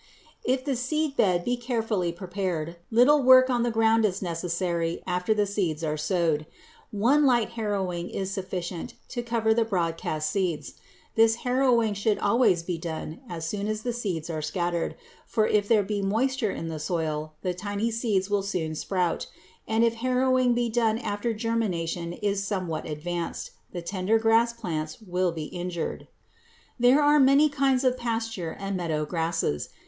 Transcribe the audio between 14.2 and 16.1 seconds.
are scattered, for if there be